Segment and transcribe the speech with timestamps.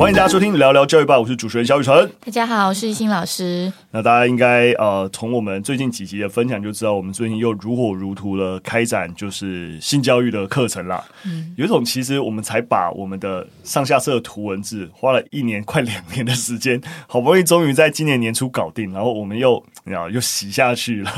[0.00, 2.10] 欢迎大家收听聊聊教育吧，我是主持人肖雨辰。
[2.24, 3.70] 大家好，我是一心老师。
[3.90, 11.04] 那大家应该呃，从我们最近几集的分享就知道，我们最近又如火如荼的开展就是性教育的课程啦。
[11.26, 21.10] 嗯，有一种其实我们才把我们的上下册图文字花了一年快两年的时间，好不容易终于在今年年初搞定，然后我们又啊又洗下去了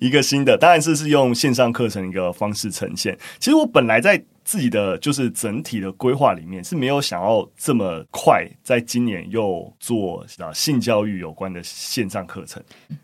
[0.00, 3.18] 一个新的，当然是是用线上课程一个方式呈现。
[3.38, 4.22] 其实我本来在。
[4.46, 12.62] 自己的就是整体的规划里面是没有想要这么快，在今年又做啊性教育有关的线上课程。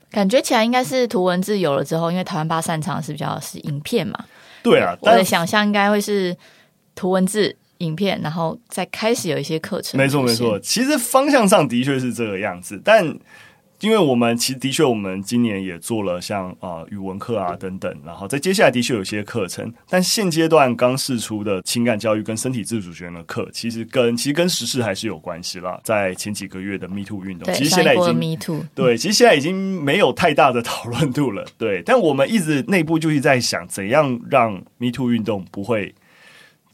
[0.09, 4.17] 感觉起来应该是图文字有了之后，因为台湾八擅长是比较是影片嘛。
[4.63, 6.37] 对啊，我的想象应该会是
[6.95, 9.99] 图文字、影片，然后再开始有一些课程。
[9.99, 13.19] 没错，没错，其实方向上的确是这个样子，但。
[13.83, 25.81] 因为我们其实的确，我们今年也做了像啊、呃、语文课啊等等，然后在接下来的确有些课程，但现阶段刚试出的情感教育跟身体自主权的课，其实跟其实跟时事还是有关系啦。
[25.83, 31.45] 在前几个月的 Me Too 运动，其实现在已经 Me Too 对，其实现在已经没有太大的讨论度了。
[31.59, 35.93] 对，但我们一直内部就是在想，怎样让 Me Too 运动不会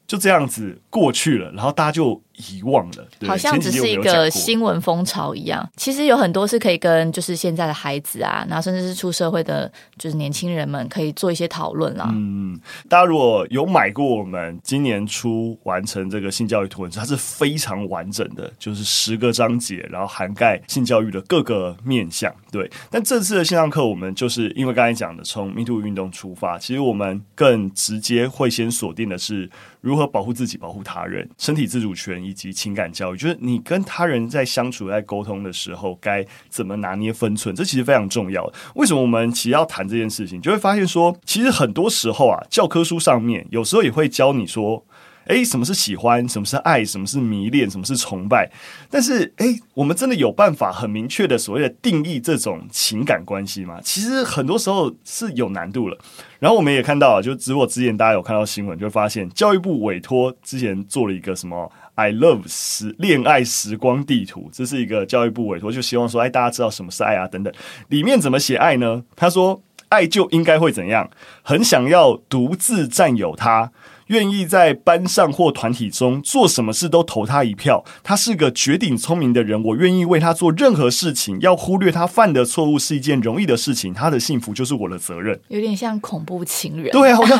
[0.06, 2.22] 就这样子过去了，然后大家就。
[2.38, 5.68] 遗忘了，好像只是一个新闻风潮一样。
[5.76, 12.08] 其实有很多是可以跟就是现在的孩子啊，然后甚至是出社会的，就是年轻人们可以做一些讨论啦。
[12.14, 12.58] 嗯，
[12.88, 22.32] 大家如果有买过我们今年初完成这个性教育图文，它是非常完整的，就是十个章节，然后涵盖性教育的各个面向。
[22.52, 32.27] 对，但这次的线上课，我们就是因为刚才讲的，从 Me Too 运动出发，其实我们更直接会先锁定的是如何保护自己、保护他人、身体自主权。
[32.28, 38.48] 以及情感教育，就是你跟他人在相处、在沟通的时候，该怎么拿捏分寸，这其实非常重要。
[38.74, 40.40] 为什么我们其实要谈这件事情？
[40.40, 44.84] 就会发现说，其实很多时候啊，教科书上面有时候也会教你说。
[45.28, 46.26] 诶，什么是喜欢？
[46.26, 46.82] 什么是爱？
[46.82, 47.68] 什么是迷恋？
[47.68, 48.50] 什么是崇拜？
[48.88, 53.78] 但是，诶，我们真的有办法很明确的所谓的定义这种情感关系吗？
[53.84, 55.98] 其实很多时候是有难度了。
[56.38, 67.52] 然后我们也看到，就只我之前大家有看到新闻，就会发现教育部委托之前做了一个什么 “I love 时恋爱时光地图”，这是一个教育部委托，就希望说，哎，大家知道什么是爱啊，等等。
[67.88, 69.02] 里面怎么写爱呢？
[69.16, 71.10] 他说，爱就应该会怎样？
[71.42, 73.72] 很想要独自占有它。
[74.08, 77.82] 愿意在班上或团体中做什么事都投他一票。
[78.02, 81.40] 他是个绝顶聪明的人，我愿意为他做任何事情。
[81.40, 83.94] 要忽略他犯的错误是一件容易的事情。
[83.94, 85.38] 他的幸福就是我的责任。
[85.48, 86.90] 有点像恐怖情人。
[86.90, 87.38] 对啊，好像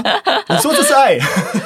[0.49, 1.19] 你说这是爱，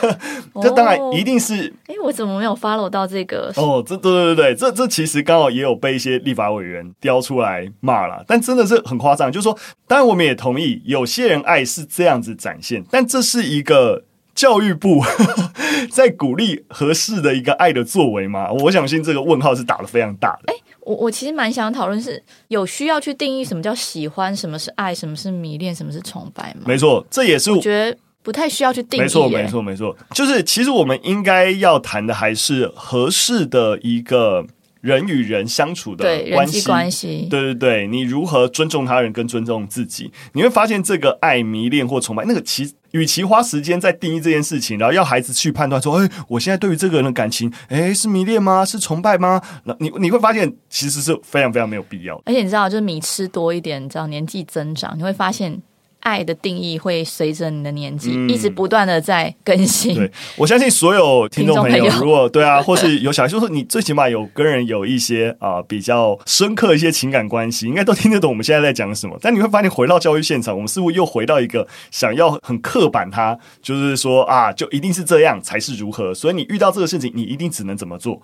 [0.62, 1.72] 这当然一定是。
[1.86, 3.52] 哎、哦，我怎么没有 follow 到这个？
[3.56, 8.24] 哦，这对对对对，这这其实刚好也有被一些立法委员叼出来骂了。
[8.26, 14.04] 但真的是很夸张，就是说，当然我们也同意，有些人爱是这样子展现，但这是一个。
[14.34, 15.03] 教育部
[15.91, 18.50] 在鼓励合适的一个爱的作为吗？
[18.50, 20.53] 我相信这个问号是打的非常大的。
[20.53, 26.62] 哎、欸，我我其实蛮想讨论，是有需要去定义什么叫喜欢，什么是爱，什么是迷恋，什么是崇拜吗？
[26.66, 29.03] 没错，这也是我，觉得不太需要去定义。
[29.03, 34.47] 没错，没错，没错，就是其实我们应该要谈的还是合适的一个
[34.81, 37.26] 人与人相处的关系，人际关系。
[37.31, 40.10] 对对对，你如何尊重他人跟尊重自己？
[40.32, 42.72] 你会发现这个爱、迷恋或崇拜，那个其实。
[42.92, 48.64] 与其花时间在定义这件事情，然后要孩子去判断说，哎，我现在对于这个人的感情，哎，是迷恋吗？
[48.64, 49.42] 是崇拜吗？
[49.64, 52.16] 那你你会发现，其实是非常非常没有必要。
[52.25, 55.60] 而且你知道，就是米吃多一点，你知道年纪增长，你会发现。
[56.02, 59.94] 爱的定义会随着你的年纪、嗯、一直不断的在更新。
[59.94, 69.16] 对，我相信所有听众朋友，如果对啊， 或是有小孩，就是你最起码有跟人有一些啊、呃、比较深刻一些情感关系，应该都听得懂我们现在在讲什么。
[69.20, 76.12] 但你会发现，回到教育现场，我们似乎又回到一个想要很刻板，它就是说啊，就一定是这样才是如何。
[76.12, 78.20] 所以你遇到这个事情，你一定只能怎么做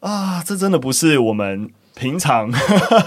[0.00, 0.42] 啊？
[0.44, 2.52] 这真的不是我们平常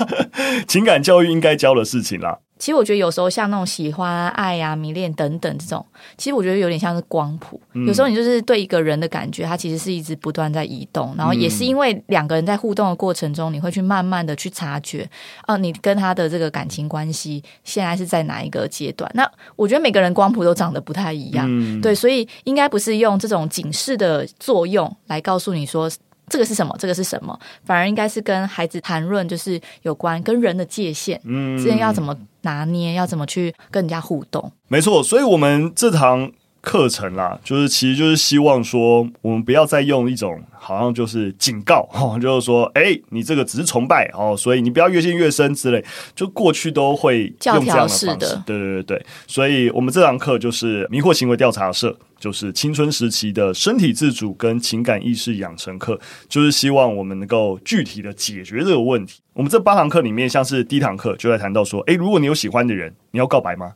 [0.65, 2.39] 情感教育应该教的事情啦。
[2.59, 5.85] 其实我觉得有时候像那种喜欢、爱呀、迷恋等等这种，
[6.17, 7.59] 其实我觉得有点像是光谱。
[7.73, 15.09] 嗯、有时候你就是对一个人的感觉，它其实是一直不断在移动，然后也是因为两个人在互动的过程中，你会去慢慢的去察觉，
[15.45, 19.09] 啊，你跟他的这个感情关系现在是在哪一个阶段？
[19.13, 25.89] 那我觉得每个人光谱都长得不太一样，嗯、对，所以应该不是用这种警示的作用来告诉你说。
[26.29, 26.75] 这个是什么？
[26.77, 27.37] 这个是什么？
[27.63, 34.51] 反而应该是跟孩子谈论，就是有关跟人的界限，嗯，之间要怎么拿捏，要怎么去跟人家互动。
[34.67, 36.31] 没错，所以我们这堂
[36.67, 45.81] 课程啦，就是其实就是希望说，我们不要再用一种好像就是警告 哦，就是说，哎、欸，你这个只是崇拜哦，所以你不要越陷越深之类，
[46.13, 48.07] 就过去都会用这样的方式。
[48.17, 51.97] 的对对对对，所以我们这堂课就是迷惑行为调查社。
[52.19, 59.19] 就是青春时期的身体自主跟情感意识养成课，就是希望我们能够具体的解决这个问题。
[59.33, 63.73] 我们这八堂课里面，像是第一堂课就在谈到说，诶，如果你有喜欢的人，你要告白吗？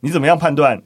[0.00, 0.82] 你怎么样判断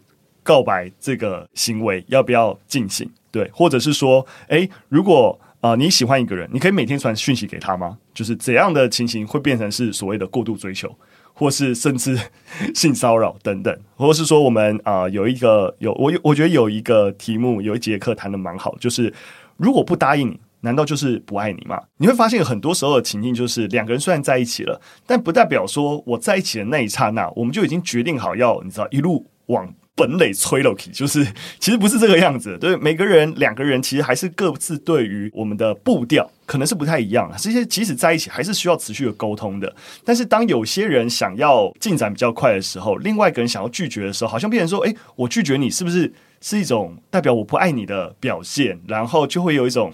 [0.48, 3.06] 告白这个行为要不要进行？
[3.30, 7.98] 对，或者是说，诶，如果啊、你喜欢一个人，你可以每天传讯息给他吗？
[8.14, 10.90] 就是怎样的情形会变成是所谓的过度追求？
[11.34, 12.18] 或是甚至
[12.74, 19.12] 性骚扰等等，或是说我们啊、有一个有我我觉得有一个题目有一节课谈得蛮好，就是
[19.58, 21.78] 如果不答应你，难道就是不爱你吗？
[21.98, 29.74] 你会发现很多时候的情境就是两个人虽然在一起了，但不代表说我在一起的那一刹那，我们就已经决定好要你知道一路往。
[29.98, 31.26] 本垒吹了，就是
[31.58, 32.56] 其实不是这个样子。
[32.58, 37.30] 对，每个人两个人其实还是各自对于我们的步调可能是不太一样。
[37.36, 39.70] 这些即使在一起，还是需要持续的沟通的。
[40.02, 46.10] 但是当有些人想要进展比较快的时候，另外一个人想要拒绝的时候，好像变成说：“诶，我拒绝你，是不是？”
[46.40, 49.92] 是一种代表我不爱你的表现，然后就会有一种，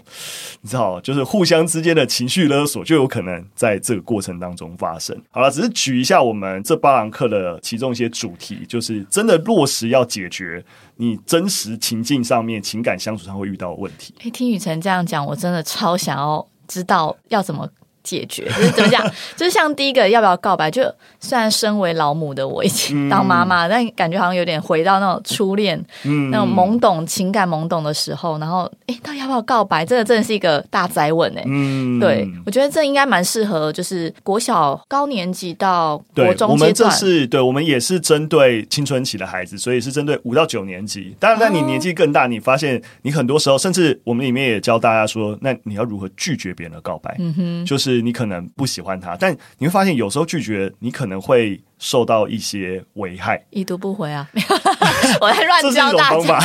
[0.61, 5.19] 你知道，就是互相之间的情绪勒索，就有可能在这个过程当中发生。
[5.31, 10.63] 好了，只是举一下我们这八堂课的其中一些主题，就是真的落实要解决
[10.97, 14.13] 你真实情境上面情感相处上会遇到的问题。
[14.23, 17.69] 诶，听雨辰这样讲，我真的超想要知道要怎么。
[18.05, 19.03] 解决就是怎么讲，
[19.35, 29.85] 就是像第一个要不要告白，就虽然身为老母的我已经当妈妈，嗯、但感觉好像有点回到那种初恋，嗯、那种懵懂情感懵懂的时候，然后哎，到底要不要告白？
[29.85, 31.43] 这个真的是一个大灾问哎。
[31.47, 36.51] 嗯，对，我觉得这应该蛮适合，就是国小高年级到国中阶段。
[36.51, 41.17] 我们这是对，我们也是针对青春期的孩子，所以是针对五到九年级。
[41.19, 47.17] 当然，在你年纪更大，你发现你很多时候，甚至我们里面也教大家说，那你要如何拒绝别人的告白？
[47.19, 48.05] 嗯哼，就是。
[48.05, 53.43] 你可能不喜欢他，但你会发现有时候拒绝你可能会受到一些危害。
[53.51, 54.29] 已读不回啊！
[55.21, 56.39] 我在乱教大家。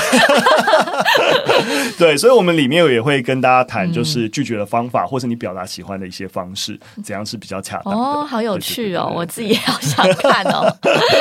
[1.98, 7.94] 对，所以，我们里面也会跟大家谈，就是拒绝的方法，嗯、或是你表达喜欢的一些方式，怎样是比较恰当。
[7.94, 9.12] 哦，好有趣哦！
[9.16, 10.71] 我自己也好想看哦。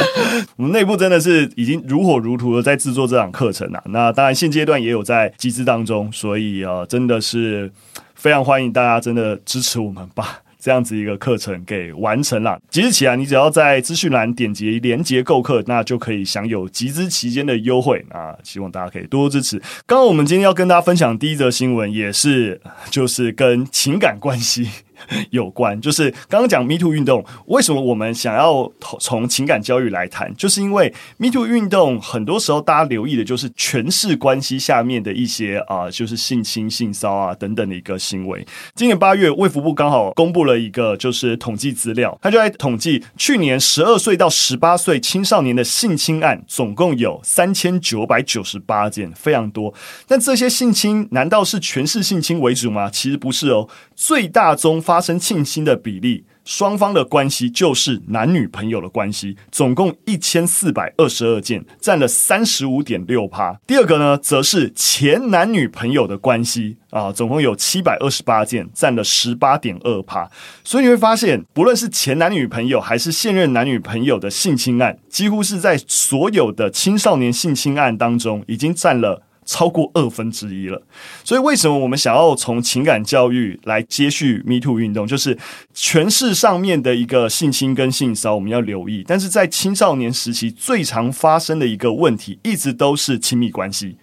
[0.56, 3.83] 我们内部真的是已经如火如荼的在制作这场课程啊。
[3.87, 7.71] 那当然，现阶段也有在集资当中，所以啊、呃，真的是。
[8.15, 12.60] 非常欢迎大家真的支持我们，把这样子一个课程给完成了。
[12.69, 18.37] 即日起啊，你只要在资讯栏点击连结购课，那就可以享有集资期间的优惠啊！
[18.43, 19.58] 希望大家可以多多支持。
[19.87, 22.60] 刚刚我们今天要跟大家分享第一则新闻，也是
[22.90, 24.69] 就是跟情感关系。
[25.31, 30.35] 有关，就是刚刚讲 Me Too 运动，为什么我们想要从情感教育来谈？
[30.37, 38.47] 就是因为 Me Too 运动很多时候大家留意的就是权势关系下面的一些啊、就是性侵、性骚啊等等的一个行为。
[38.75, 49.73] 今年八月，卫福部刚好公布了一个就是统计资料，他就在统计去年十二岁到十八岁青少年的性侵案，总共有三千九百九十八件，非常多。
[50.06, 52.91] 但这些性侵难道是权势性侵为主吗？
[52.91, 54.83] 其实不是哦，最大宗。
[54.88, 63.52] 发生性侵的比例，双方的关系就是男女朋友的关系，总共一千四百二十二件，占了三十五点六趴。
[63.67, 70.26] 第二个呢，则是前男女朋友的关系啊，总共有七百二十八件，占了十八点二趴。
[70.64, 79.27] 所以你会发现，不论是前男女朋友还是现任男女朋友的性侵案，几乎是在所有的青少年性侵案当中，已经占了。
[79.49, 80.83] 超过二分之一了，
[81.25, 85.07] 所以为什么我们想要从情感教育来接续 Me Too 运动？
[85.07, 85.38] 就是
[85.73, 89.02] 权势上面的一个性侵跟性骚，我们要留意。
[89.09, 93.97] 但是在青少年时期最常发生的一个问题，一直都是亲密关系。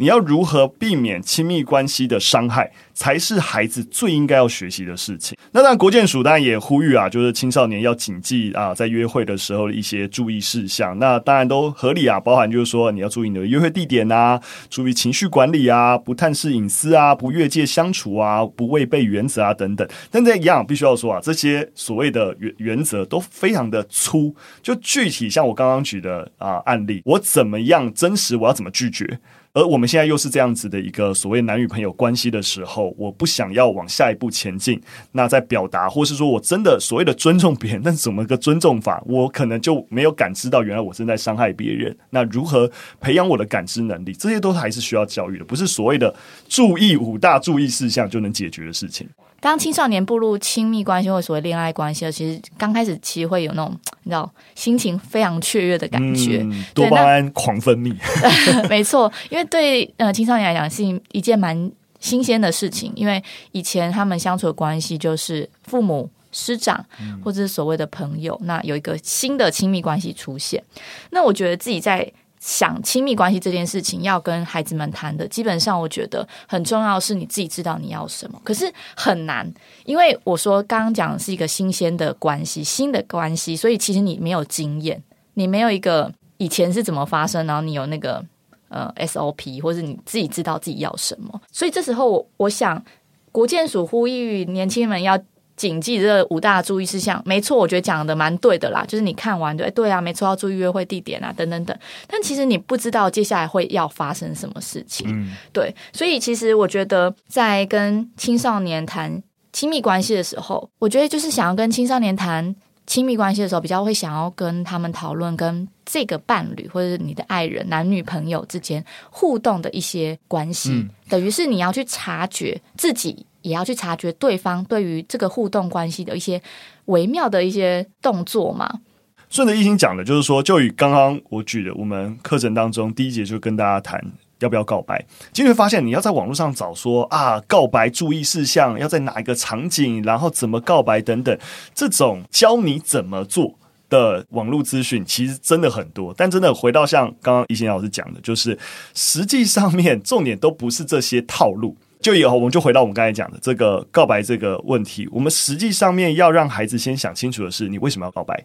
[0.00, 5.36] 你要如何避免亲密关系的伤害，才是孩子最应该要学习的事情。
[5.52, 10.98] 那当然，国建署当然也呼吁啊，就是青少年要谨记啊，在约会的时候的一些注意事项。
[10.98, 14.40] 那当然都合理啊，包含就是说你要注意你的约会地点啊，
[14.70, 19.86] 注意情绪管理啊，不探视隐私啊，不越界相处啊，不违背原则啊等等。
[20.10, 24.34] 但这一样必须要说啊，这些所谓的原原则都非常的粗。
[24.62, 29.20] 就具体像我刚刚举的啊案例，我怎么样真实，我要怎么拒绝？
[29.52, 34.80] 而我们现在又是这样子的一个所谓男女朋友关系的时候，我不想要往下一步前进。
[35.12, 39.02] 那在表达，或是说我真的所谓的尊重别人，但怎么个尊重法？
[39.06, 41.96] 我可能就没有感知到原来我正在伤害别人。
[42.10, 44.12] 那如何培养我的感知能力？
[44.12, 46.14] 这些都还是需要教育的，不是所谓的
[46.48, 49.08] 注意五大注意事项就能解决的事情。
[49.40, 57.94] 当青少年步入亲密关系或所谓恋爱关系的，其实刚开始其实会有那种你知道心情非常雀跃的感觉，嗯、多巴胺狂分泌。
[58.68, 66.08] 没错，因为对呃青少年来讲是一件蛮新鲜的事情，因为以前他们相处的关系就是父母。
[66.32, 66.86] 师长，
[67.24, 70.62] 或者是所谓的朋友，那有一个新的亲密关系出现。
[71.10, 72.08] 那我觉得自己在
[72.40, 78.40] 想亲密关系这件事情，要跟孩子们谈的，基本上我觉得很重要是你自己知道你要什么。
[78.42, 79.48] 可是很难，
[79.84, 85.00] 因为我说刚刚讲的是一个新鲜的关系，新的关系，所以其实你没有经验，
[85.34, 88.24] 你没有一个以前是怎么发生，然后你有那个
[88.68, 91.40] 呃 SOP，或者你自己知道自己要什么。
[91.52, 92.82] 所以这时候，我想
[93.30, 95.18] 国建署呼吁年轻人要。
[95.60, 98.82] 谨记这五大注意事项，没错，我觉得讲的蛮对的啦。
[98.88, 101.78] 就是你看完，对对啊，没错，要注意约会地点啊，等等等。
[102.08, 105.74] 但其实你不知道接下来会要发生什么事情，嗯，对。
[105.92, 123.26] 所以其实我觉得，在跟青少年谈亲密关系的时候，我觉得就是想要跟青少年谈亲密关系的时候，比较会想要跟他们讨论跟这个伴侣或者是你的爱人、男女朋友之间互动的一些关系，嗯，等于是你要去察觉自己。
[123.42, 126.40] 也要去察觉对方对于这个互动关系的一些
[126.86, 128.80] 微妙的一些动作嘛。
[129.28, 134.04] 顺着一心讲的，就是说，就以刚刚我举的，我们课程当中第一节就跟大家谈
[134.40, 135.06] 要不要告白。
[135.32, 141.38] 其实会发现，你要在网络上找说啊，告白注意事项要在哪一个场景，然后怎么告白等等，
[141.72, 143.54] 这种教你怎么做
[143.88, 146.12] 的网络资讯，其实真的很多。
[146.16, 148.58] 但真的回到像刚刚一心老师讲的，就是
[148.94, 151.76] 实际上面重点都不是这些套路。
[152.00, 158.42] 就以后我们就回到我们刚才讲的这个告白这个问题，我们实际上面要让孩子先想清楚的是，你为什么要告白？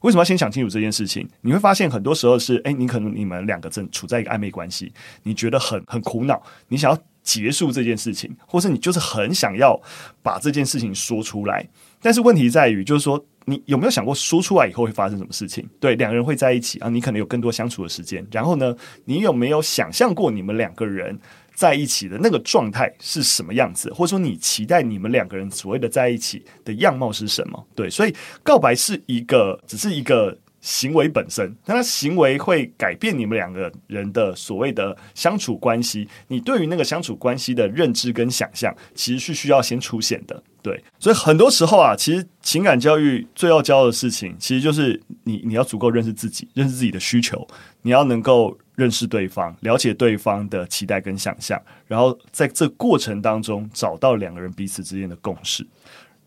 [0.00, 1.26] 为什么要先想清楚这件事情？
[1.40, 4.92] 你会发现很多时候是，哎，你可能你们两个正处在一个暧昧关系，
[5.22, 9.80] 你觉得很很苦恼，你想要结束这件事情，或是你就是很想要
[10.22, 11.66] 把这件事情说出来。
[12.02, 15.66] 但是问题在于，就是说你有没有想过说出来以后会发生什么事情？
[15.80, 18.26] 对，两个人会在一起啊，你可能有更多相处的时间。
[18.30, 21.18] 然后呢，你有没有想象过你们两个人？
[21.54, 27.66] 在一起的那个状态是什么样子，或者说你期待你们两个人所谓的在一起的样貌是什么？
[27.74, 36.08] 对，所以告白是一个，只是一个行为本身，但它行为会改变你们两个人的所谓的相处关系。
[36.26, 40.42] 你对于那个相处关系的认知跟想象，其实是需要先出现的。
[40.60, 47.46] 对，所以很多时候啊，其实情感教育最要教的事情，其实就是你你要足够认识自己，认识自己的需求，
[47.82, 48.58] 你要能够。
[48.76, 55.66] 认识对方，了解对方的期待跟想象，然后在这过程当中找到两个人彼此之间的共识。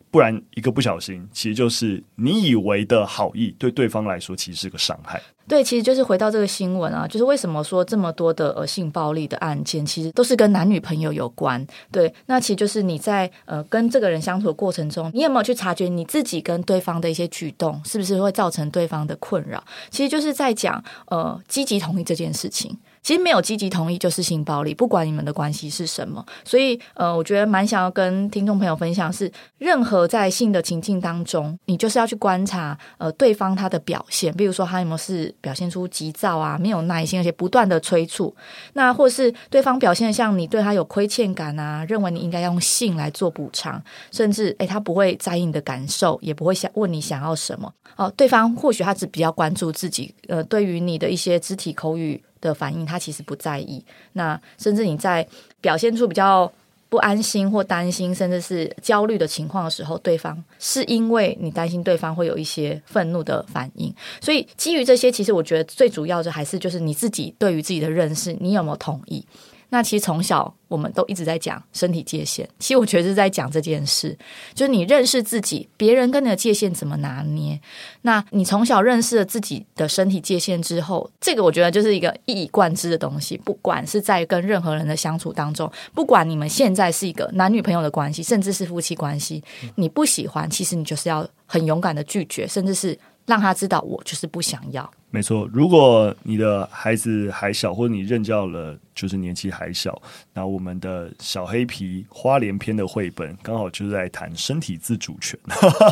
[0.09, 5.21] 不然，一个不小心，其实就是你以为的好意，对对方来说其实是个伤害。
[5.47, 11.65] 对，其实就是回到这个新闻啊，就是为什么说这么多的呃性暴力的案件，其实都是跟男女朋友有关。
[11.89, 19.63] 对，那其实就是你在呃跟这个人相处的过程中，你有没有去察觉你自己跟对方的一些举动，是不是会造成对方的困扰？
[19.89, 22.77] 其实就是在讲呃积极同意这件事情。
[23.07, 26.25] 其实没有积极同意就是性暴力，不管你们的关系是什么。
[26.43, 38.35] 所以，呃，我觉得蛮想要跟听众朋友分享是，任何在性的情境当中，你就是要去观察，呃，对方他的表现，比如说他有没有是表现出急躁啊，没有耐心，而且不断的催促，
[38.73, 47.73] 那或是对方表现像你对他有亏欠感啊，认为你应该用性来做补偿，甚至诶他不会在意你的感受，也不会想问你想要什么。
[47.95, 52.21] 哦、呃，对方或许他只比较关注自己，呃，对于你的一些肢体口语。
[52.41, 53.83] 的反应，他其实不在意。
[54.13, 55.27] 那甚至你在
[55.61, 56.51] 表现出比较
[56.89, 63.93] 不安心或担心，甚至是焦虑的情况的时候，对方是因为你担心对方会有一些愤怒的反应。
[64.21, 69.25] 所以基于这些，其实我觉得最主要的还是就是你自己对于自己的认识，你有没有同意？
[69.69, 74.17] 那其实从小我们都一直在讲身体界限，其实我觉得是在讲这件事，
[74.53, 77.59] 就是你认识自己，别人跟你的界限怎么拿捏。
[78.03, 83.37] 那你从小认识了自己的身体界限之后，这个我觉得就是一个一以贯之的东西。
[83.37, 89.43] 不管是在跟任何人的相处当中，不管你们现在是一个男女朋友的关系，甚至是夫妻关系，
[89.75, 94.89] 你不喜欢，其实你就是要很勇敢的拒绝，甚至是让他知道我就是不想要。
[95.09, 98.77] 没错，如果你的孩子还小，或者你任教了。
[98.97, 100.01] 就是年纪还小，
[100.33, 105.39] 那我们的小黑皮花莲篇的绘本刚好就是在谈身体自主权，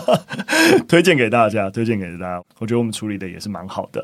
[0.89, 2.43] 推荐给大家，推荐给大家。
[2.57, 4.03] 我觉得我们处理的也是蛮好的，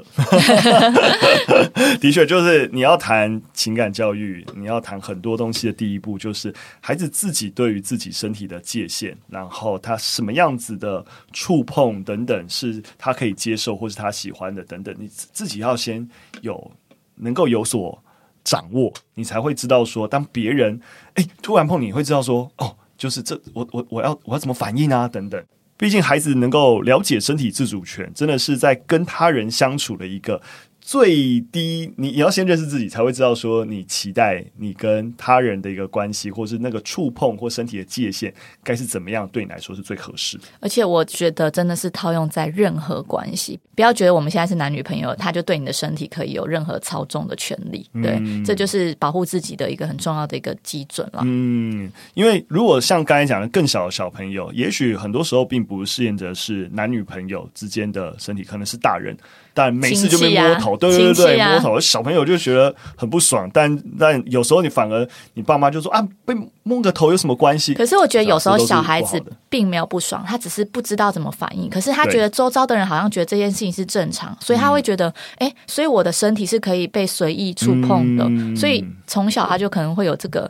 [2.00, 11.04] 的确，就是你要谈情感教育，你要谈很多东西的第一步，就是孩子自己对于自己身体的界限，然后他什么样子的
[11.34, 16.08] 触碰等等，是他可以接受或是他喜欢的等等，你自己要先
[16.42, 16.72] 有
[17.16, 18.00] 能够有所。
[18.44, 20.80] 掌握，你才会知道说，当别人
[21.16, 25.08] 哎突然碰你，会知道说，哦，就是这我我我要我要怎么反应啊？
[25.08, 25.44] 等等。
[25.78, 30.42] 毕竟孩子能够了解身体自主权，真的是在跟他人相处的一个。
[30.82, 38.34] 最低，你你要先认识自己，才会知道说你期待你跟他人的一个关系，或是那个触碰或身体的界限，
[38.64, 40.40] 该是怎么样对你来说是最合适。
[40.60, 47.88] 而且我觉得真的是套用在任何关系，不要觉得我们现在是男女朋友，他就对你的身体可以有任何操纵的权利。
[48.02, 51.22] 对，嗯、这就是保护自己的一个很重要的一个基准了。
[51.24, 59.16] 嗯，因为如果像刚才讲的更小的小朋友，也许很多时候并不是适应的是男女朋友之间的身体，可能是大人。
[59.54, 63.50] 但每次就被摸头，啊、对对对，啊、摸头，小朋友就觉得很不爽。
[63.54, 67.74] 但但有时候你反而你爸妈就说啊，被摸个头有什么关系？
[67.74, 71.70] 可是我觉得有时候小孩子并没有不爽，他只是不知道怎么反应。
[71.70, 78.26] 可是他觉得周遭的人好像觉得这件事情是正常，所以他会觉得，哎、嗯，所以我的身体是可以被随意触碰的。
[78.28, 80.50] 嗯、所以从小他就可能会有这个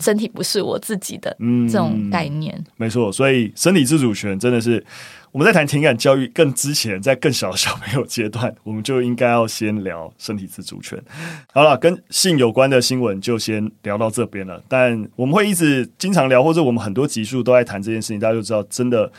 [0.00, 1.36] 身体不是我自己的
[1.70, 2.54] 这种概念。
[2.56, 4.84] 嗯、没错，所以身体自主权真的是。
[5.32, 11.02] 我们在谈情感教育更之前，在更小的小朋友阶段，我们就应该要先聊身体自主权。
[11.54, 14.62] 好了，跟性有关的新闻就先聊到这边了。
[14.68, 19.10] 但我们会一直经常聊，或者我们很多集数都在谈这件事情，大家就知道，真的，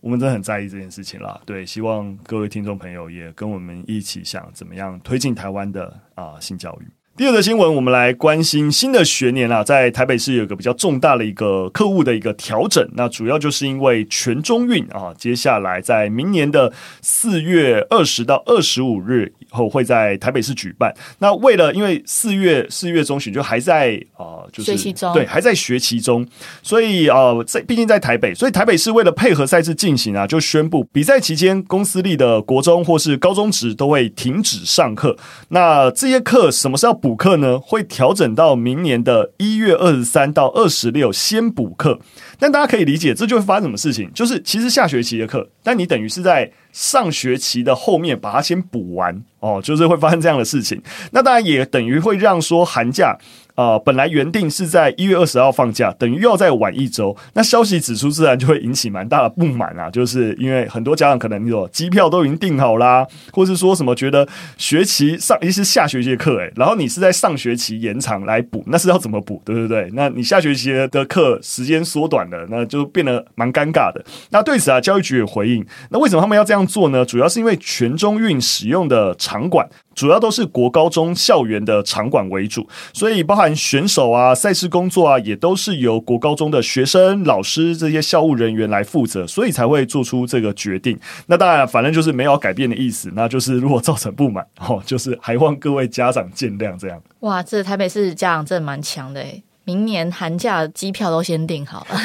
[0.00, 1.40] 我们真的很在意这件事情啦。
[1.46, 6.95] 对，希望各位听众朋友也跟我们一起想怎么样推进台湾的啊、性教育。
[7.16, 12.86] 第二个新闻，我们来关心新的学年啊，在台北市有一个比较重大的一个客户的一个调整。
[12.92, 16.70] 那主要就是因为全中运啊，接下来在明年的
[17.00, 20.94] 四月二十到二十五日以后会在台北市举办。
[21.18, 26.26] 那为了因为四月四月中旬就还在啊，就是学期中对，还在学期中，
[26.62, 35.16] 所以啊，在毕竟在台北，所以台北市为了配合赛事进行啊，就宣布比赛期间公司立的国中或是高中职都会停止上课。
[35.48, 42.00] 那这些课什么时候要补课呢，会调整到明年的一月二十三到二十六先补课，
[42.36, 44.10] 但大家可以理解，这就会发生什么事情？
[44.12, 50.82] 就是其实下学期的课，但你等于是在上学期的后面把它先补完哦，就是会发生这样的事情。
[51.12, 53.16] 那当然也等于会让说寒假。
[53.56, 57.16] 啊、呃，本来原定是在一月二十号放假，等于又要再晚一周。
[57.34, 59.90] 那消息指出，自然就会引起蛮大的不满啊。
[59.90, 69.42] 就是因为很多家长可能有机票都已经订好啦，或是说什么觉得学期上一是下学期的课，诶，然后你是在上学期延长来补，那是要怎么补？
[69.44, 69.90] 对不对？
[69.94, 74.04] 那你下学期的课时间缩短了，那就变得蛮尴尬的。
[74.30, 77.04] 那对此啊，教育局也回应，那为什么他们要这样做呢？
[77.04, 79.66] 主要是因为全中运使用的场馆。
[79.96, 90.96] 主要都是国高中校园的场馆为主，所以包含选手啊、赛事工作啊，也都是由国高中的学生、老师这些校务人员来负责，所以才会做出这个决定。
[91.26, 96.78] 那当然，反正就是没有改变的意思，那就是如果造成不满，哦，就是还望各位家长见谅。
[96.78, 97.02] 这样。
[97.20, 99.42] 哇，这台北市家长真的蛮强的诶。
[99.66, 101.98] 明年寒假机票都先订好了，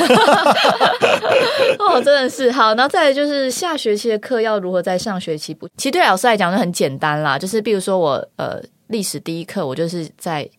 [1.79, 2.73] 哦，真的是好。
[2.73, 5.69] 然后再来就是下学期的课要如何在上学期补？
[5.77, 10.49] 其实对老师来讲就很简单啦，就是比如说我呃历史第一课，我就是在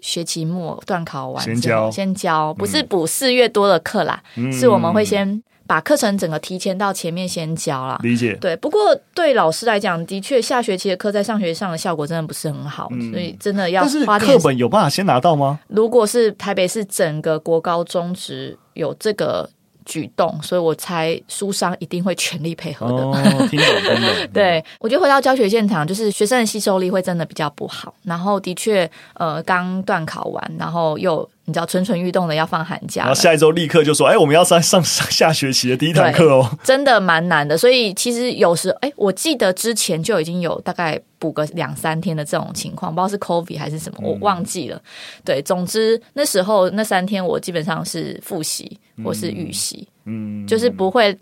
[0.00, 5.42] 学期末段考完先教，先教，不是补四月多的课啦，嗯、是我们会先。
[5.66, 8.34] 把课程整个提前到前面先教了，理解。
[8.40, 8.80] 对，不过
[9.14, 14.18] 对老师来讲，的确下学期的课在上学期上的效果真的不是很好，嗯、所以真的要花。
[14.18, 15.60] 但是课本有办法先拿到吗？
[15.68, 19.48] 如果是台北市整个国高中职有这个
[19.84, 22.94] 举动，所以我猜书商一定会全力配合的。
[23.02, 24.28] 哦，听懂，听懂。
[24.32, 27.94] 对，我觉得回到教学现场，就是学生的吸收力会真的比较不好。
[28.02, 31.28] 然后的确，呃，刚段考完，然后又。
[31.44, 44.76] 你知道蠢蠢欲动的要放寒假，然后下一周立刻就说：“哎，我们要上上上下学期的第一堂课哦。” 真的蛮难的，所以其实有时哎，我记得之前就已经有大概补个两三天的这种情况，不知道是 COVID 还是什么，我忘记了。
[44.76, 44.82] 嗯、
[45.24, 51.18] 对，总之那时候那三天我基本上是复习或是预习，嗯，就是不会。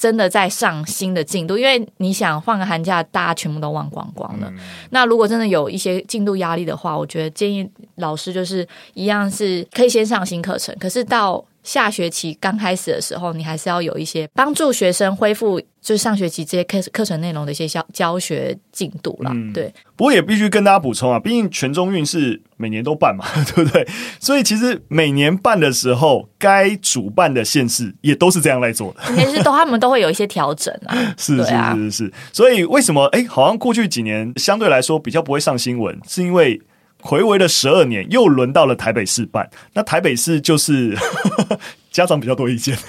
[0.00, 4.48] 真的在上新的进度，因为你想放个寒假，大家全部都忘光光了。
[4.50, 4.58] 嗯、
[4.88, 11.44] 那如果真的有一些进度压力的话，我觉得建议老师就是一样是可以先上新课程，可是到。
[11.62, 19.30] 下学期刚开始的时候，你还是要有一些帮助学生恢复，就是上学期这些课课程内容的一些教教学进度啦。
[19.34, 23.86] 嗯、对，不过也必须跟大家补充啊，毕竟全中运是每年都办嘛， 对不对？
[24.18, 30.96] 所以其实每年办的时候，该主办的县市也都是这样来做的， 其实都他们都会有一些调整啊。
[31.18, 36.60] 是是是是是，所以为什么哎，好像过去几年相对来说比较不会上新闻，是因为。
[37.02, 39.50] 睽违了十二年，又轮到了台北市办。
[39.74, 40.96] 那台北市就是
[41.90, 42.76] 家长比较多意见。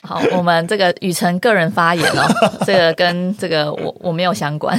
[0.00, 2.24] 好，我们这个雨辰个人发言哦，
[2.64, 4.78] 这个跟这个我我没有相关。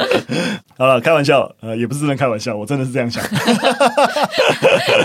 [0.76, 3.24] 好了，开玩笑，呃，也不是真的开玩笑，我真的是这样想。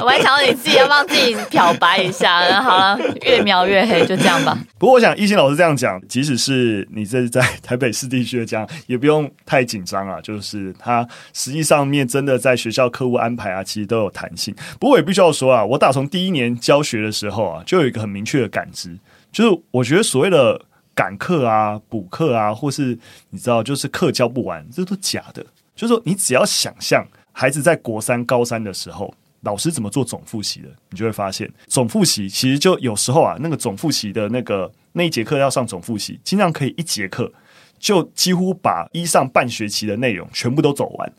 [0.01, 4.57] 我还想到你自己要帮自己漂白一下，然后好了，越描越黑，就这样吧。
[4.77, 10.19] 不过我想一心老师这样讲，即使是你这是在台北市地区的家，也不用太紧张啊。
[10.21, 14.53] 就是他实际上面真的在学校课务安排啊，其实都有弹性。
[14.79, 18.97] 不过也必须要说啊，我打从第一年教学的时候啊，就有一个很明确的感知，
[19.31, 20.59] 就是我觉得所谓的
[20.95, 22.97] 赶课啊、补课啊，或是
[23.29, 25.45] 你知道，就是课教不完，这都假的。
[25.75, 37.31] 就是说，你只要想象孩子在国三、高三的时候，老师怎么做总复习的，你就会发现，总复习其实就有时候啊，那个总复习的那个那一节课要上总复习，经常可以一节课
[37.79, 41.13] 就几乎把一上半学期的内容全部都走完。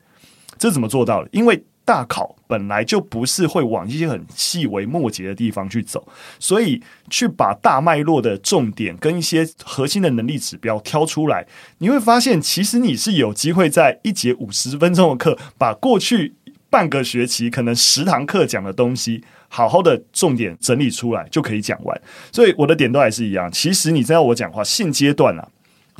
[0.56, 1.28] 这怎么做到的？
[1.32, 6.06] 因为大考本来就不是会往一些很细微末节的地方去走，
[6.38, 11.46] 所以去把大脉络的重点跟一些核心的能力指标挑出来，
[11.78, 16.34] 你会发现，其实你是有机会在一节五十分钟的课，把过去
[16.70, 22.00] 半个学期可能十堂课讲的东西，好好的重点整理出来，就可以讲完。
[22.32, 23.52] 所以我的点都还是一样。
[23.52, 25.46] 其实你真要我讲话，现阶段啊，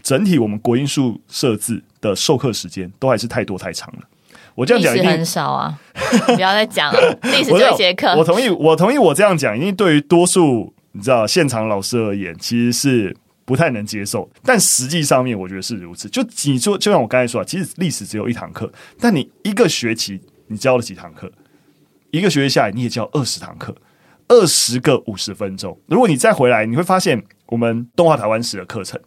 [0.03, 4.09] 整体我们国英数设置的授课时间都还是太多太长了。
[4.55, 5.79] 我这样讲，一定很少啊！
[6.35, 8.14] 不要再讲了， 历史就一节课。
[8.17, 14.31] 我同意，我同意，我这样讲，因为对于多数你知道现场老师而言，其实是不太能接受。
[14.45, 16.09] 但实际上面，我觉得是如此。
[16.09, 21.31] 就你说，就像我刚才说啊，其实历史只有一堂课，但你一个学期你教了几堂课？
[22.11, 23.75] 一个学期下来，你也教二十堂课，
[24.29, 25.77] 二十个五十分钟。
[25.87, 29.01] 如果你再回来，你会发现我们动画台湾史的课程。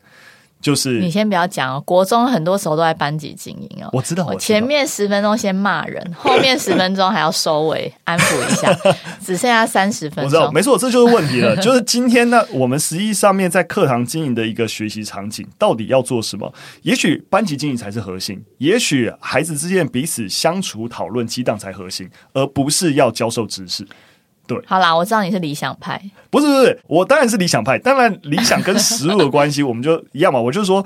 [0.59, 3.89] 就是你先不要讲哦，国中很多时候都在班级经营哦。
[3.93, 8.73] 我知道，我，前面十分钟先骂人，后面十分钟还要收尾 安抚一下，
[9.23, 10.25] 只剩下三十分钟。
[10.25, 11.55] 我知道，没错，这就是问题了。
[11.61, 16.51] 就是今天呢，我们实际上面在课堂经营的一个学习场景，到底要做什么？
[16.81, 23.87] 也许班级经营才是核心，也许孩子之间彼此相处讨论激荡才核心，而不是要教授知识。
[24.47, 27.77] 对，好啦，我知道你是理想派，不是不是，我当然是理想派。
[27.77, 30.39] 当然，理想跟实务的关系，我们就一样嘛。
[30.39, 30.83] 我就是说，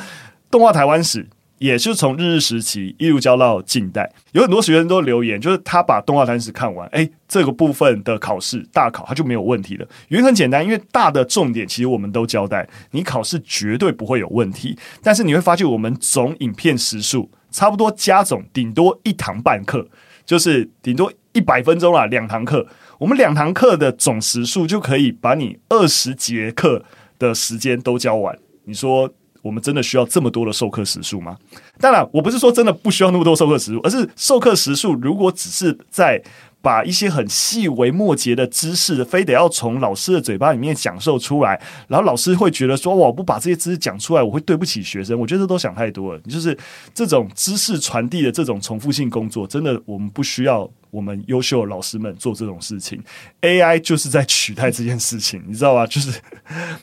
[0.49, 4.11] 动画台湾史也是从日日时期一路教到近代。
[4.31, 9.87] 有很多学生都留言，就是他把动画台湾史看完， 哎，这个部分的考试大考他就没有问题了。
[10.07, 14.75] 原因很简单，因为大的重点其实我们都交代，你考试绝对不会有问题。
[15.03, 19.87] 但是你会发现，我们总影片时数差不多加总顶多一堂半课，
[20.25, 22.65] 就是顶多一百分钟啦，两堂课。
[22.97, 26.83] 我们两堂课的总时数就可以把你二十节课
[27.17, 28.37] 的时间都教完。
[28.65, 29.09] 你说
[29.41, 31.37] 我们真的需要这么多的授课时数吗？
[31.79, 36.21] 当然，我不是说真的不需要那么多授课时数，而是授课时数如果只是在。
[36.63, 46.19] 把一些很细微末节的知识，非得要从老师的嘴巴里面讲授出来，然后老师会觉得说：“我不把这些知识讲出来，我会对不起学生。”我觉得这都想太多了。
[46.29, 46.55] 就是
[46.93, 53.01] 这种知识传递的这种重复性工作，真的我们不需要我们优秀的老师们做这种事情。
[53.41, 55.85] AI 就是在取代这件事情，你知道吧？
[55.89, 56.19] 就是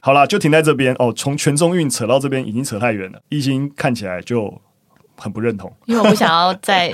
[0.00, 1.12] 好啦，就停在这边哦。
[1.16, 4.60] 从全中运扯到这边已经扯太远了，已经看起来就。
[5.20, 6.88] 很不认同，因为我不想要再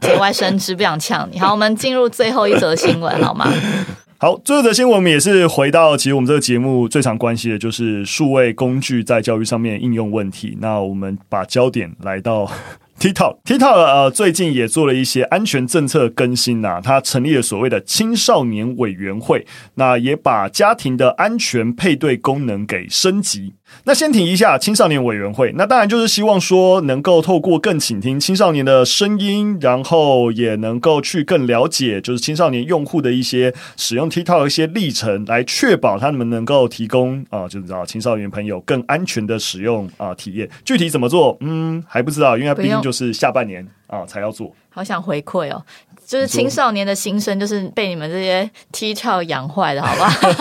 [0.00, 1.38] 节外生枝，不想呛你。
[1.38, 3.44] 好，我们进入最后一则新闻，好吗？
[4.16, 10.56] 好，最后一则新闻我们也是回到，其实我们这个节目最常关心的就是数位工具在教育上面应用问题。
[10.62, 12.50] 那我们把焦点来到。
[12.98, 23.54] TikTok，TikTok 呃，最近也做了一些安全政策更新呐、啊，他成立了所谓的青少年委员会，那也把家庭的安全配对功能给升级。
[23.84, 40.48] 那先停一下青少年委员会，那当然就是希望说能够透过更倾听青少年的声音，然后也能够去更了解就是青少年用户的一些使用 TikTok 的一些历程，来确保他们能够提供啊、就是知道青少年朋友更安全的使用啊、体验。
[40.64, 44.54] 具体怎么做，嗯，还不知道，因为毕竟是下半年啊才要做。
[44.70, 45.64] 好想回馈哦。
[46.06, 50.32] 就是青少年的心声，就是被你们这些 TikTok 养坏的，好不好？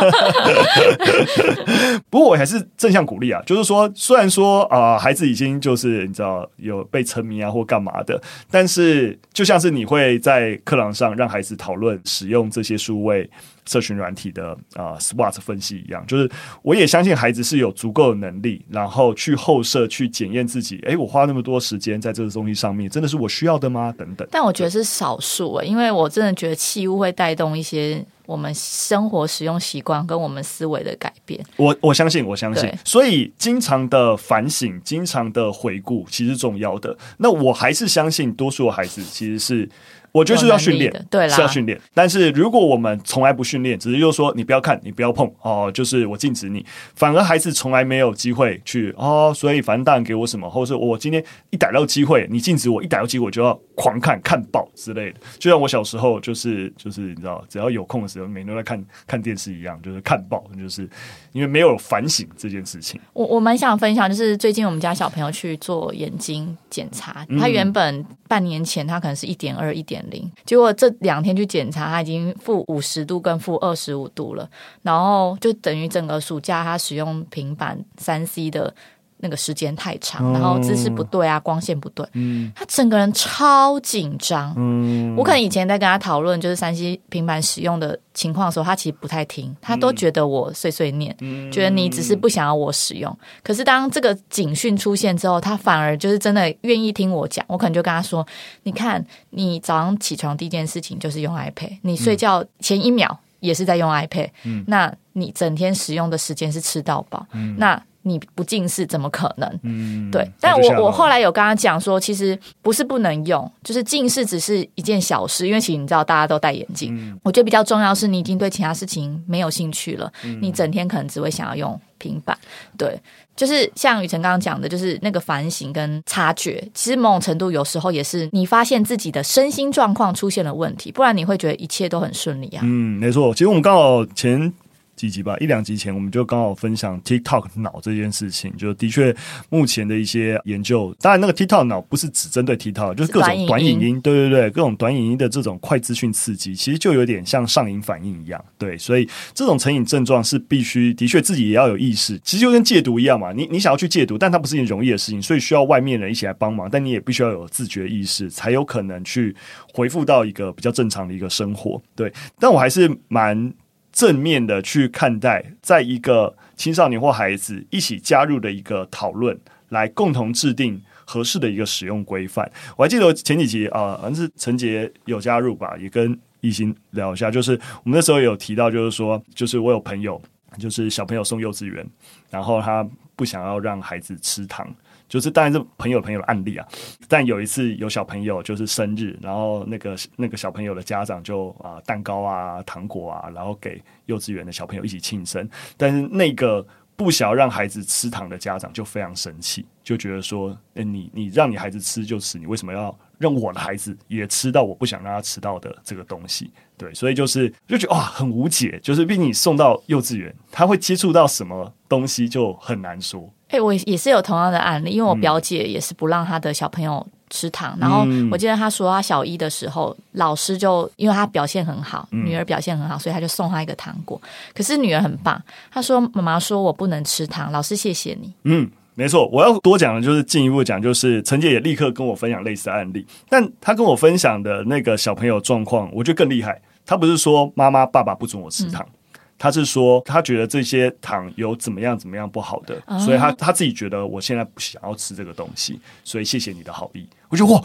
[2.09, 13.29] 不过我还是正向鼓励啊，就是说，虽然说啊、呃，孩子已经就是你知道有被沉迷啊或干嘛的，但是就像是你会在课堂上让孩子讨论使用这些数位。
[13.67, 16.29] 社群软体的啊、呃、SWOT 分析一样，就是
[16.63, 20.79] 我也相信孩子是有足够的能力，然后去后设去检验自己。
[20.87, 23.93] 哎，我花那么多时间在这个东西上面，真的是我需要的吗？
[23.97, 24.27] 等等。
[24.31, 31.43] 但我觉得是少数诶，因为我真的觉得器物会带动一些我们生活使用习惯跟我们思维的改变。
[31.57, 32.71] 我我相信，我相信。
[32.85, 36.97] 所以经常的反省，经常的回顾，其实重要的。
[37.17, 39.69] 那我还是相信，多数的孩子其实是。
[40.17, 41.79] 我觉得是要训练，对啦，是要训练。
[41.93, 55.19] 但是如果我们从来不训练，只是就是说你不要看，你不要碰哦，就是我禁止你，反而孩子从来没有机会去哦，所以反正大人给我什么，或者是我今天一逮到机会，你禁止我一逮到机会，我就要狂看看报之类的。
[55.37, 60.89] 就像我小时候就是就是你知道，只要有空的时候，每天都在看看电视一样，就是看报，就是
[61.37, 62.99] 因为没有反省这件事情。
[63.13, 74.49] 我我蛮想分享，就是最近我们家小朋友去做眼睛检查，他原本半年前他可能是一点二、一点零，结果这两天去检查，他已经负五十度跟负二十五度了，
[74.81, 78.73] 然后就等于整个暑假他使用平板三 C 的。
[79.19, 84.53] 那个时间太长，然后姿势不对啊，光线不对，嗯，他整个人超紧张。
[84.55, 93.17] 嗯，我可能以前在跟他讨论就是三 C 平板使用的情况的时候，他其实不太听，他都觉得我碎碎念，嗯，觉得你只是不想要我使用。
[93.43, 97.43] 可是当这个警讯出现之后，他反而就是真的愿意听我讲。
[97.47, 98.25] 我可能就跟他说
[98.63, 109.59] ：“你看，你早上起床第一件事情就是用 iPad，你睡觉前一秒也是在用 iPad，嗯，那你整天使用的时间是吃到饱，嗯，那。”你不近视怎么可能？
[109.63, 110.29] 嗯，对。
[110.39, 115.47] 但我我后来有跟他讲说，其实不是不能用，就是近视只是一件小事。
[115.47, 116.95] 因为其实你知道，大家都戴眼镜。
[116.97, 122.37] 嗯，我觉得比较重要是你已经对其他事情没有兴趣了，嗯，你整天可能只会想要用平板。
[122.77, 122.99] 对，
[123.35, 132.61] 就是像雨辰刚刚讲的，就是那个反省跟察觉，其实某种程度有时候也是你发现自己的身心状况出现了问题，不然你会觉得一切都很顺利啊。
[132.63, 133.33] 嗯，没错。
[133.33, 134.53] 其实我们刚好前。
[134.97, 139.15] 几集吧，一两集前我们就刚好分享 TikTok 脑这件事情，就的确
[139.49, 159.35] 目前的一些研究，当然那个 TikTok 脑不是只针对 TikTok，就是各种短影音，对对对，各种短影音的这种快资讯刺激，其实就有点像上瘾反应一样，对，所以这种成瘾症状是必须的确自己也要有意识，其实就跟戒毒一样嘛，你你想要去戒毒，但它不是一件容易的事情，所以需要外面人一起来帮忙，但你也必须要有自觉意识，才有可能去
[159.73, 163.53] 恢复到一个比较正常的一个生活，对，但我还是蛮。
[163.97, 169.35] 正面的去看待，在一个青少年或孩子一起加入的一个讨论，
[169.69, 172.47] 来共同制定合适的一个使用规范。
[172.75, 180.21] 我还记得前几集啊，好像是陈杰有加入吧，也跟一心聊一下，就是我们那时候有提到，就是说，就是我有朋友，
[180.59, 181.83] 就是小朋友送幼稚园，
[182.29, 184.69] 然后他不想要让孩子吃糖。
[185.07, 186.67] 就是当然是朋友朋友的案例啊，
[187.07, 196.65] 但有一次有小朋友就是生日，然后那个那个小朋友的家长就啊蛋糕啊糖果啊，然后给幼稚园的小朋友一起庆生，但是那个
[196.95, 206.51] 不想要让孩子吃糖的家长就非常生气，就觉得说，欸，你你让你孩子吃就吃，你为什么要让我的孩子也吃到我不想让他吃到的这个东西？
[206.75, 213.31] 对，所以就是就觉得哇很无解，就是毕竟你送到幼稚园，他会接触到什么东西就很难说。
[213.47, 217.77] 哎、欸，我也是有同样的案例，因为我表姐也是不让她的小朋友吃糖。
[217.77, 224.21] 嗯、然后我记得她说，她小一的时候，老师就因为她表现很好，嗯、女儿表现很好，所以他就送她一个糖果。
[224.53, 229.25] 可是女儿很棒，她说：“妈妈说我不能吃糖，老师谢谢你。”嗯，没错。
[229.27, 236.61] 我要多讲的就是进一步讲，就是陈姐也立刻跟我分享类似的案例，但她跟我分享的那个小朋友状况，我觉得更厉害。
[236.85, 238.85] 她不是说妈妈爸爸不准我吃糖。
[238.85, 238.93] 嗯
[239.37, 247.07] 他是说，他觉得这些糖有怎么样怎么样不好的，所以他他自己觉得我现在不想要吃这个东西，所以谢谢你的好意。
[247.29, 247.61] 我觉得哇，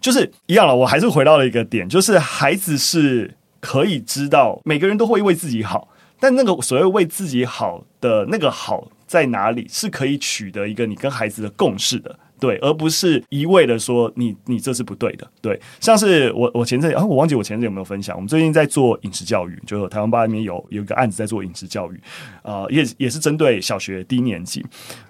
[0.00, 0.74] 就是一样了。
[0.74, 12.18] 我还是回到了一个点，就是孩子是可以知道，每个人都会为自己好，但那个所谓为自己好的那个好在哪里，是可以取得一个你跟孩子的共识的。
[12.42, 15.24] 对，而不是一味的说你你这是不对的。
[15.40, 22.00] 对，像是我我前阵啊，我忘记我前阵有没有分享，我们最近在做饮食教育，就是台湾吧里面有有一个案子在做饮食教育，
[22.42, 24.66] 啊、呃，也也是针对小学低年级。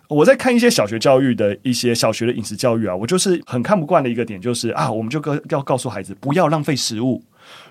[0.09, 7.23] 我在看一些小学教育的一些小学的饮食教育啊，我就是很看不惯的一个点，就是啊，我们就告要告诉孩子不要浪费食物，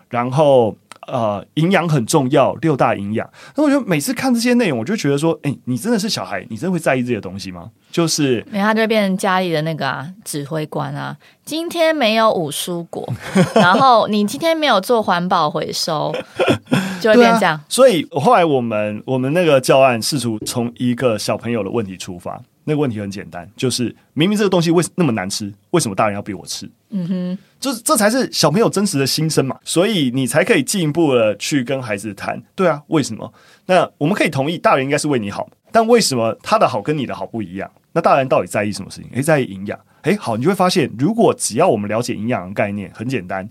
[0.10, 0.76] 然后。
[1.08, 3.30] 呃，营养很重要，六大营养。
[3.56, 7.70] 那我觉得每次看这些内容，我就觉得说，哎、欸，你真的是小孩，你真的会在意这些东西吗？
[7.92, 11.18] 就是，没他就会变成家里的那个啊，指挥官啊。
[11.44, 13.12] 今天没有五蔬果，
[13.56, 16.14] 然后你今天没有做环保回收，
[17.02, 17.56] 就会变成这样。
[17.56, 22.42] 啊、所以后来我们我们那个教案试图从一个小朋友的问题出发。
[22.64, 26.70] 那个问题很简单，就是明明这个东西为什那么难吃，为什么大人要逼我吃？
[26.90, 32.42] 嗯哼，这这才是小朋友真实的心声嘛，所以你才可以进一步的去跟孩子谈。
[32.56, 33.34] 对啊，为什么？
[33.66, 37.72] 那我们可以同意，大人应该是为你好，但为什么他的好跟你的好不一样？
[37.94, 39.10] 那大人到底在意什么事情？
[39.14, 39.80] 诶，在意营养。
[40.04, 43.48] 诶，好，你就会发现，如果只要我们了解营养的概念，很简单。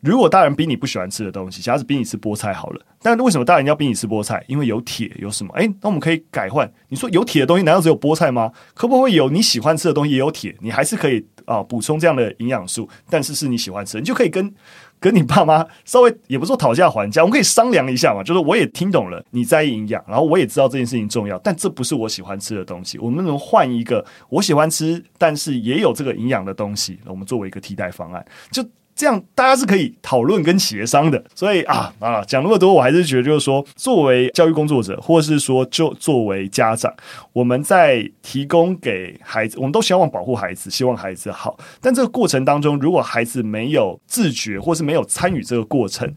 [0.00, 4.44] 如果大人逼你不喜欢吃的东西，假如是逼你吃菠菜好了，但为什么大人要逼你吃菠菜？
[4.46, 5.52] 因为有铁，有什么？
[5.54, 6.70] 诶，那我们可以改换。
[6.88, 8.52] 你说有铁的东西难道只有菠菜吗？
[8.74, 10.54] 可不可以有你喜欢吃的东西也有铁？
[10.60, 14.54] 你还是可以啊补充这样的营养素，但是是你喜欢吃，你就可以跟
[15.00, 18.22] 跟你爸妈稍微也不说讨价还价，我们可以商量一下嘛。
[18.22, 22.98] 就是我也听懂了你在意营养，然后我也知道这件事情重要，但这不是我喜欢吃的东西。
[22.98, 28.62] 我们能换一个我喜欢吃，但是也有这个营养的东西，我们作为一个替代方案，就。
[28.96, 36.92] 这样大家是可以讨论跟协商的，所以啊啊讲那么多，我还是觉得就是说，作为教育工作者，或是说就作为家长，
[37.34, 46.10] 我们在提供给孩子，我们都希望保护孩子，希望孩子好，但这个过程当中，如果孩子没有自觉，或是没有参与这个过程。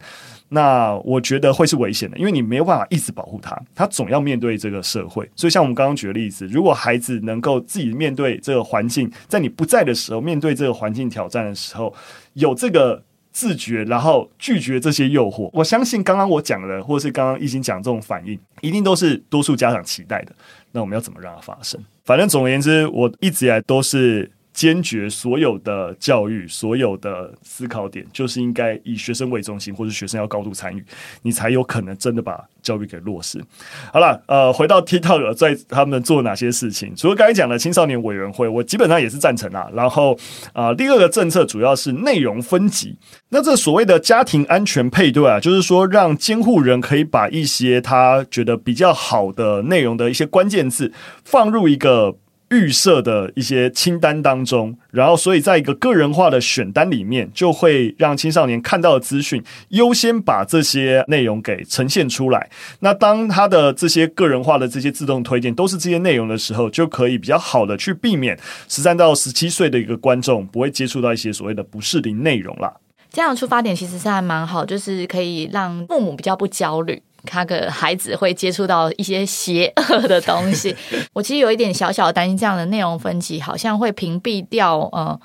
[0.52, 5.30] 那我觉得会是危险的，因为你没有办法一直保护他，他总要面对这个社会。
[5.36, 11.94] 所以，像我们刚刚举的例子，如果孩子能够自己面对这个环境，在你不在的时候，面对这个环境挑战的时候，
[12.32, 20.32] 有这个自觉，然后拒绝这些诱惑，我相信刚刚我讲的，或是刚刚懿心讲这种反应，一定都是多数家长期待的。
[20.72, 21.80] 那我们要怎么让它发生？
[22.04, 24.30] 反正总而言之，我一直以来都是。
[24.60, 30.84] 坚决所有的教育，所有的思考点，就是应该以学生为中心，或者学生要高度参与，
[31.22, 33.42] 你才有可能真的把教育给落实。
[33.90, 36.94] 好了，呃，回到 TikTok 在他们做哪些事情？
[36.94, 39.66] 除了刚才讲的青少年委员会，我基本上也是赞成啊。
[39.72, 40.14] 然后
[40.52, 42.98] 啊、第二个政策主要是内容分级。
[43.30, 50.92] 那这所谓的家庭安全配对啊，就是说让监护人可以把一些他觉得比较好的内容的一些关键字
[51.24, 52.18] 放入一个。
[52.50, 62.50] 预设的一些清单当中，然后所以在一个个人化的选单里面，就会让青少年看到的资讯优先把这些内容给呈现出来。
[62.80, 68.36] 那当他的这些个人化的这些自动推荐都是这些内容的时候，就可以比较好的去避免
[68.68, 72.74] 十三到十七岁的一个观众不会接触到一些所谓的不适龄内容啦。
[73.12, 77.02] 这样出发点其实是还蛮好，就是可以让父母比较不焦虑。
[77.24, 80.74] 他的孩子会接触到一些邪恶的东西，
[81.12, 85.18] 我其实有一点小小的担心，这样的内容分级好像会屏蔽掉呃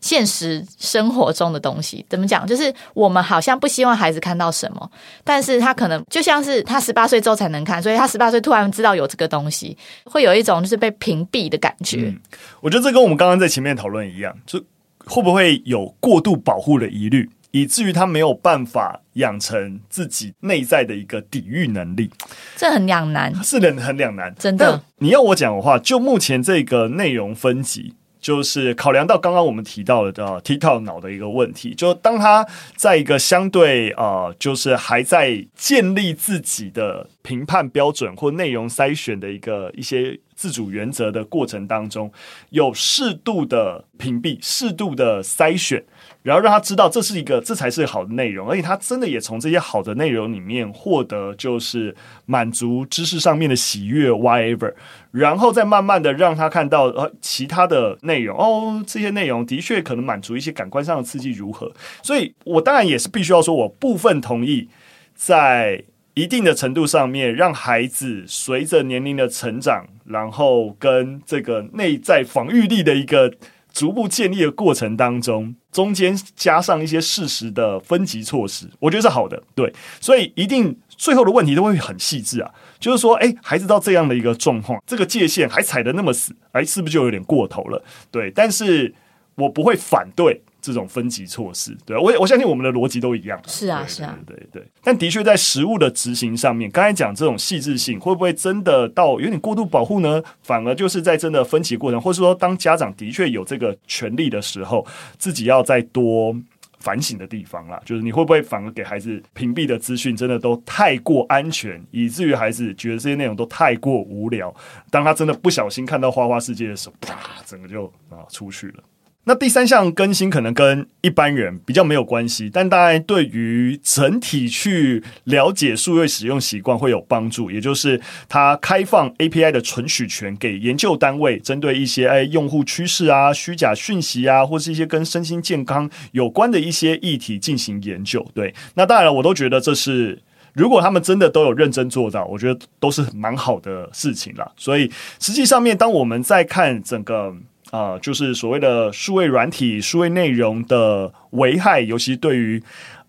[0.00, 2.04] 现实生活中的东西。
[2.08, 2.46] 怎么讲？
[2.46, 4.90] 就是我们好像不希望孩子看到什么，
[5.22, 11.98] 但是他可能就像是他十八岁之后才能看，所以他十八岁突然知道有这个东西，会有一种就是被屏蔽的感觉。
[12.06, 12.20] 嗯，
[12.60, 14.58] 我觉得这跟我们刚刚在前面讨论一样，就
[15.04, 17.28] 会不会有过度保护的疑虑？
[17.52, 22.10] 以至于他没有办法养成自己内在的一个抵御能力，
[22.56, 24.82] 这很两难，是的，很两难，真的。
[24.98, 42.10] 你要我讲的话，就目前这个内容分级，就是考量到刚刚我们提到的 TikTok 脑的一个问题，就当他在一个相对呃，就是还在建立自己的评判标准或内容筛选的一个一些自主原则的过程当中，
[42.48, 45.84] 有适度的屏蔽，适度的筛选。
[46.22, 51.94] 然后让他知道这是一个，这才是好的内容，而且他真的也从这些好的内容里面获得就是
[52.26, 54.72] 满足知识上面的喜悦，whatever，
[55.10, 61.72] 然后再慢慢的让他看到呃其他的内容，哦，这些内容的确可能满足一些感官上的刺激如何？
[62.02, 64.68] 所以我当然也是必须要说，我部分同意，
[65.16, 65.82] 在
[66.14, 73.34] 一定的程度上面，让孩子随着年龄的成长，然后跟这个内在防御力的一个。
[73.72, 79.42] 逐步建立的过程当中，中间加上一些适时的分级措施，我觉得是好的。
[79.54, 87.82] 对，所以一定最后的问题都会很细致啊，就是说，诶，孩子到这样的一个状况，这个界限还踩得那么死，诶，是不是就有点过头了？
[88.10, 88.94] 对，但是
[89.36, 90.42] 我不会反对。
[90.62, 93.38] 这种分级措施，对，我我相信我们的逻辑都一样。
[93.48, 100.22] 是啊，是啊，对对，对，但的确在实物的执行上面，刚才讲这种细致性，会不会真的到有点过度保护呢？
[100.40, 104.86] 反而就是在真的分级过程，或是说当家长的确有这个权利的时候，
[105.18, 106.32] 自己要再多
[106.78, 107.82] 反省的地方啦。
[107.84, 114.54] 就是你会不会反而给孩子屏蔽的资讯，真的都太过安全，以至于孩子觉得这些内容都太过无聊。
[114.90, 118.74] 当他真的不小心看到花花世界的时候，啪，整个就啊出去了。
[119.24, 127.48] 那第三项更新可能跟一般人比较没有关系，但当然对于整体去了解数位使用习惯会有帮助。
[127.48, 138.26] 也就是它开放 API 的存取权给研究单位，针对一些哎用户趋势啊、虚假讯息啊，或是一些跟身心健康有关的一些议题进行研究。
[138.34, 140.20] 对，那当然了，我都觉得这是
[140.52, 144.50] 如果他们真的都有认真做到，我觉得都是蛮好的事情啦。
[144.56, 147.32] 所以实际上面，当我们在看整个。
[147.72, 152.62] 啊、就是所谓的数位软体、数位内容的危害，尤其对于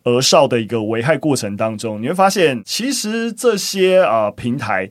[0.06, 4.90] 儿少的一个危害过程当中，你会发现，其实这些啊、平台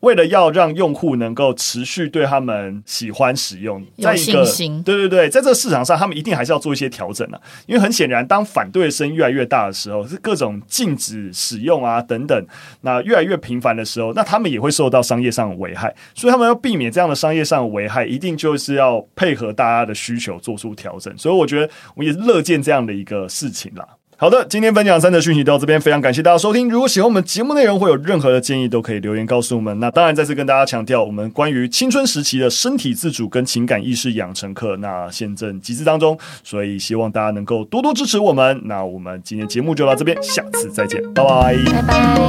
[0.00, 4.44] 为了要让用户能够持续对他们喜欢使用，在一个
[4.82, 7.40] 对对对，在这个市场上，他们一定还是要做一些调整啊。
[7.66, 12.46] 因为很显然，当反对声越来越大的时候，是各种禁止使用啊等等，
[12.80, 15.94] 那越来越频繁的时候，那他们也会受到商业上的危害。
[16.14, 21.16] 所以他们要避免这样的商业上的危害，一定就是要配合大家的需求做出调整。
[21.18, 23.86] 所以我觉得，我也乐见这样的一个事情啦。
[24.20, 26.68] 好的，今天分享三则讯息到这边，非常感谢大家收听。
[26.68, 29.80] 如果喜欢我们节目内容，会有任何的建议，都可以留言告诉我们。
[29.80, 38.60] 那当然，再次跟大家强调，我们关于青春时期的身体自主跟情感意识养成课，那现正集资当中，所以希望大家能够多多支持我们。
[38.64, 42.20] 那我们今天节目就到这边，下次再见，拜拜，拜拜。